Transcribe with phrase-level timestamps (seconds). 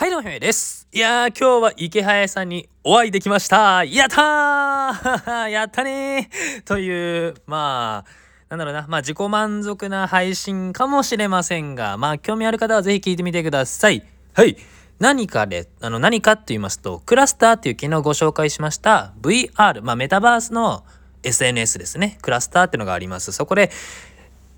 [0.00, 0.86] はいどうもひめです。
[0.92, 3.84] いやー今日は池早さんにお会いできました。
[3.84, 8.10] やったー やったねーという、まあ、
[8.48, 14.04] なんだろうな、まあ自己満足な配信かもしれませんが、まあ興味ある方はぜひ聞いてみてください。
[14.34, 14.56] はい。
[15.00, 20.84] 何かで、あの何かって言いますと、クラスターっていう昨日ご紹介しました VR、まあメタバースの
[21.24, 22.18] SNS ですね。
[22.22, 23.32] クラスターっていうのがあります。
[23.32, 23.72] そこで、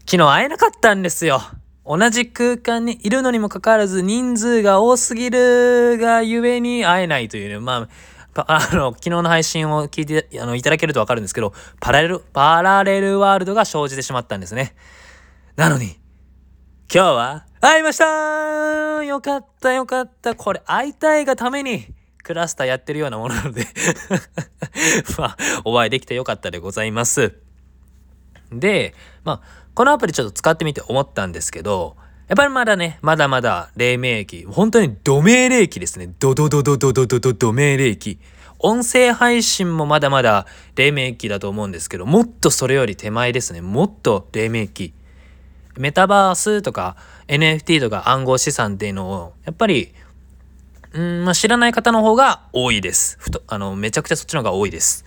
[0.04, 1.40] 昨日会えなかったんですよ。
[1.90, 7.88] 同じ空間にいるのにもかかわらず人数が多すぎるがゆえに会えないというね、ま
[8.36, 14.76] あ、あの、昨日の配信を聞いて、あの、いただけるとわかるんですけど、パラレル、パラレルワールドが生じてしまったんですね。
[15.56, 15.98] なのに、
[16.94, 20.36] 今日は会いましたよかったよかった。
[20.36, 21.86] これ会いたいがために、
[22.22, 23.66] クラスターやってるようなものなので
[25.18, 27.49] まあ、お会いできてよかったでございます。
[28.52, 31.96] で、まあ、このアプリちょっと使ってみて思ったんですけど、
[32.28, 36.12] やっぱりまだね、まだまだ黎明期、本当にド命令期ですね。
[36.18, 38.18] ドドドドドドドドド命令期。
[38.60, 43.60] 音声配信もまだまだ黎明期だと思うんですけど、もっとそれより手前ですね。
[43.62, 44.94] もっと黎明期。
[45.76, 49.92] メタバースとか NFT とか暗号資産っていうのを、やっぱり、
[50.92, 53.16] うんまあ、知らない方の方が多いです。
[53.18, 55.04] ふとあのめちゃくちゃそっちの方が多いです。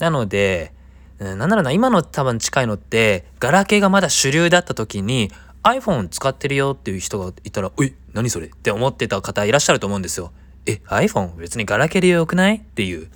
[0.00, 0.72] なので、
[1.18, 5.30] なんだろうな、今の多分近いのって、ガラケーがまだ主流だった時に、
[5.62, 10.32] iPhone 使ってるよっていう人がいたら、え、何それって思ってた方いらっしゃると思うんですよ。
[10.66, 12.56] え、iPhone 別にガラケーでよくない？
[12.56, 13.08] っていう。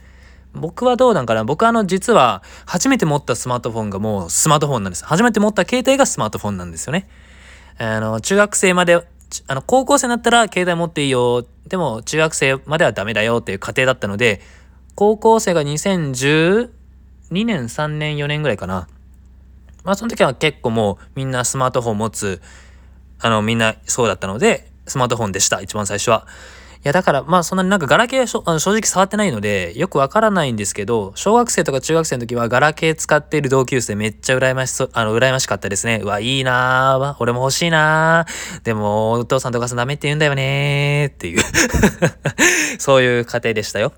[0.54, 1.44] 僕はどうなんかな？
[1.44, 5.04] 僕あの実は初めて持ったスマートフォンがもうスマートフォンなんです。
[5.04, 7.08] 初めて持った携帯がスマートフォンなんですよね。
[7.78, 8.94] あの、中学生まで、
[9.46, 11.46] あの、高校生になったら携帯持っていいよ。
[11.66, 14.40] でも中学生まではダメだよっていう家庭だったので、
[14.94, 16.70] 高校生が2010
[17.30, 18.88] 2年3年4年ぐらいかな。
[19.84, 22.42] まあその時は結構もうみんなスマートフォン持つ
[23.20, 26.26] あのみんなそうだったのでスマートフォンでした一番最初は。
[26.78, 36.00] いやだからまあそんなになんかガラケーは正直触ってないのでよくわからないんですけど小学生とか中学生の時はガラケー使っている同級生めっちゃ羨ましそうあの羨ましかったですね。
[36.04, 38.26] うわいいな俺も欲しいな
[38.62, 41.40] でもお父さんとお母さんダメって言うんだよねっていう。
[42.78, 43.92] そういう家庭でしたよ。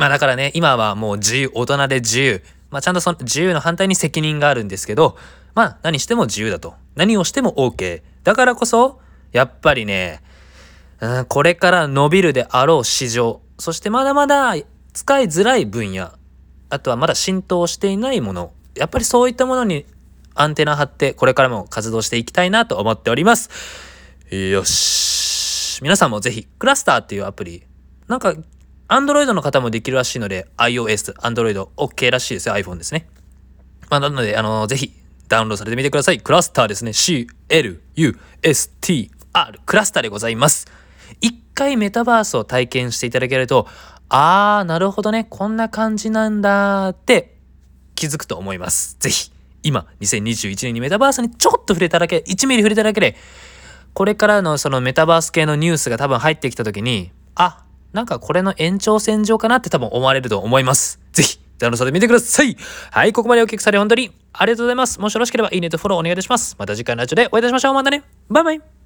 [0.00, 2.42] まあだからね、今はもう自由、大人で自由。
[2.70, 5.18] まあちゃんとその自由の反対に責任があるんですけど、
[5.54, 6.72] まあ何しても自由だと。
[6.94, 8.00] 何をしても OK。
[8.24, 8.98] だからこそ、
[9.32, 10.22] やっぱりね、
[11.00, 14.54] うん、これから伸びるであろう市場、そしてまだまだ
[14.94, 16.12] 使いづらい分野、
[16.70, 19.84] あとはまだ浸透していないもの、やっぱりそういったものに
[20.34, 23.50] アンテナ張ってこれからも活動していきたいなと思っております。
[24.30, 25.82] よし。
[25.82, 27.64] 皆さんもぜひ、クラスターっていうアプリ、
[28.08, 28.34] なんか
[28.90, 32.56] Android の方もできるらしいので、iOS、Android、OK らしいですよ。
[32.56, 33.08] iPhone ですね。
[33.88, 34.92] まあ、なので、あのー、ぜひ、
[35.28, 36.18] ダウンロードされてみてください。
[36.18, 36.92] クラスターですね。
[36.92, 37.30] C-L-U-S-T-R。
[39.64, 40.66] クラスターでございます。
[41.20, 43.68] 一回メタバースを体験していただけると、
[44.08, 45.24] あー、なるほどね。
[45.30, 47.36] こんな感じなんだって
[47.94, 48.96] 気づくと思います。
[48.98, 49.30] ぜひ、
[49.62, 53.14] 今、2021年にメタバースにちょっと触れただけ、1ミリ触れただけで、
[53.92, 61.00] これからのそのメタバース系のニュースが多分入ってきた時に、あ、なんかこれの延長線上かなって多分思われると思います。
[61.12, 62.56] ぜひ、ダウンロードで見てください。
[62.90, 65.00] はい、ここまでお聞きされ本当にありがとうございます。
[65.00, 66.56] もしよろしければいいねとフォローお願いいたします。
[66.58, 67.74] また次回のラジオでお会いいたしましょう。
[67.74, 68.02] またね。
[68.28, 68.79] バイバイ。